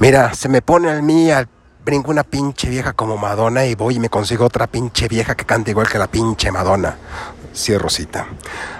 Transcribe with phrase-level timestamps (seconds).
[0.00, 1.48] Mira, se me pone al mí al
[1.84, 5.44] brinco una pinche vieja como Madonna y voy y me consigo otra pinche vieja que
[5.44, 6.96] canta igual que la pinche Madonna.
[7.52, 8.28] Cierro cita.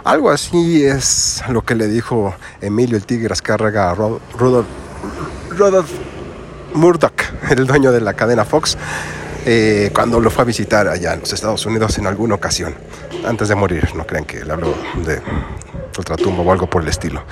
[0.04, 4.68] Algo así es lo que le dijo Emilio el Tigre Azcárraga a Rudolf,
[5.50, 5.90] Rudolf
[6.74, 8.78] Murdoch, el dueño de la cadena Fox,
[9.46, 12.74] eh, cuando lo fue a visitar allá en los Estados Unidos en alguna ocasión,
[13.24, 13.94] antes de morir.
[13.94, 14.74] No crean que le habló
[15.04, 15.20] de
[15.96, 17.24] ultratumbo o algo por el estilo.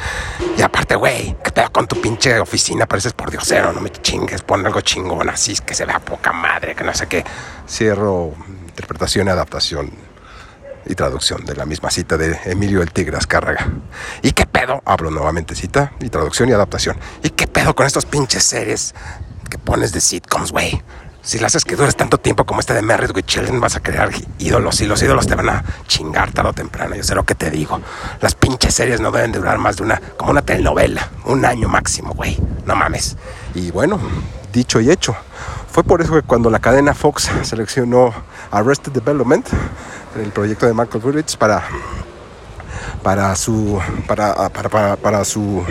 [0.57, 2.87] Y aparte, güey, ¿qué te con tu pinche oficina?
[2.87, 6.75] Pareces por diosero, no me chingues, pon algo chingón así, que se vea poca madre,
[6.75, 7.25] que no sé qué.
[7.69, 8.33] Cierro
[8.69, 9.91] interpretación y adaptación
[10.85, 13.69] y traducción de la misma cita de Emilio el Tigre Azcárraga.
[14.23, 14.83] ¿Y qué pedo?
[14.85, 16.97] Hablo nuevamente cita y traducción y adaptación.
[17.23, 18.95] ¿Y qué pedo con estos pinches series
[19.51, 20.83] que pones de sitcoms, güey?
[21.27, 23.25] Si las haces que dures tanto tiempo como este de Married with
[23.59, 26.95] vas a crear ídolos y los ídolos te van a chingar tarde o temprano.
[26.95, 27.81] Yo sé lo que te digo.
[28.21, 32.15] Las pinches series no deben durar más de una, como una telenovela, un año máximo,
[32.15, 32.39] güey.
[32.65, 33.17] No mames.
[33.57, 33.99] Y bueno,
[34.53, 35.17] dicho y hecho.
[35.69, 38.15] Fue por eso que cuando la cadena Fox seleccionó
[38.53, 39.49] Arrested Development,
[40.23, 41.65] el proyecto de Michael Burridge, para,
[43.03, 45.65] para su, para, para, para su,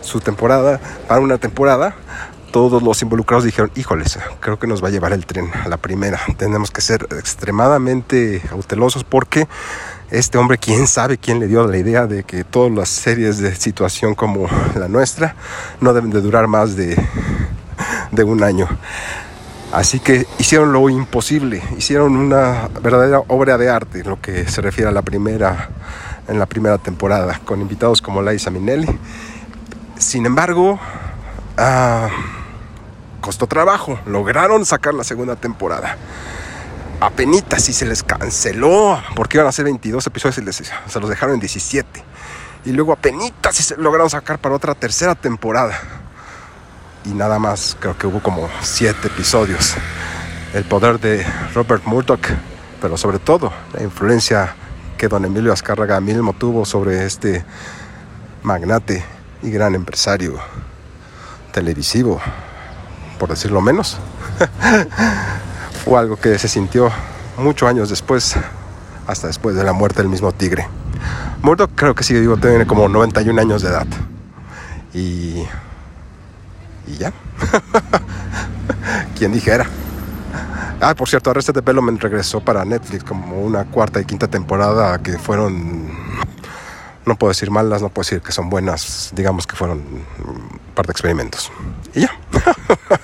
[0.00, 1.94] su temporada, para una temporada,
[2.50, 5.76] todos los involucrados dijeron, híjoles, creo que nos va a llevar el tren a la
[5.76, 6.20] primera.
[6.36, 9.46] Tenemos que ser extremadamente cautelosos porque
[10.10, 13.54] este hombre, quién sabe quién le dio la idea de que todas las series de
[13.56, 15.34] situación como la nuestra
[15.80, 16.96] no deben de durar más de,
[18.12, 18.68] de un año.
[19.72, 24.88] Así que hicieron lo imposible, hicieron una verdadera obra de arte, lo que se refiere
[24.88, 25.70] a la primera,
[26.28, 28.86] en la primera temporada, con invitados como Liza Minnelli.
[29.98, 30.78] Sin embargo,
[31.58, 32.08] ah,
[33.26, 35.96] costó trabajo, lograron sacar la segunda temporada.
[37.00, 41.34] Apenitas si se les canceló, porque iban a ser 22 episodios y se los dejaron
[41.34, 42.04] en 17.
[42.66, 45.76] Y luego apenitas si se lograron sacar para otra tercera temporada.
[47.04, 49.74] Y nada más, creo que hubo como 7 episodios.
[50.54, 52.28] El poder de Robert Murdoch,
[52.80, 54.54] pero sobre todo la influencia
[54.96, 57.44] que don Emilio Azcárraga mismo tuvo sobre este
[58.44, 59.04] magnate
[59.42, 60.38] y gran empresario
[61.50, 62.20] televisivo
[63.18, 63.98] por decirlo menos.
[65.86, 66.90] o algo que se sintió
[67.38, 68.36] muchos años después,
[69.06, 70.66] hasta después de la muerte del mismo tigre.
[71.42, 73.86] Murdoch creo que sigue vivo, tiene como 91 años de edad.
[74.94, 75.44] Y.
[76.86, 77.12] Y ya.
[79.18, 79.66] ¿Quién dijera?
[80.80, 85.18] Ah, por cierto, Arrested Development regresó para Netflix como una cuarta y quinta temporada que
[85.18, 85.88] fueron.
[87.04, 89.82] No puedo decir malas, no puedo decir que son buenas, digamos que fueron
[90.74, 91.50] par de experimentos.
[91.94, 92.10] Y ya.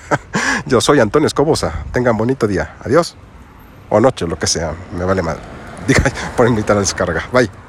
[0.65, 1.83] Yo soy Antonio Escobosa.
[1.91, 2.75] Tengan bonito día.
[2.83, 3.15] Adiós.
[3.89, 4.73] O noche, lo que sea.
[4.97, 5.37] Me vale mal.
[5.87, 6.03] Diga
[6.37, 7.23] por invitar a descarga.
[7.31, 7.62] Bye.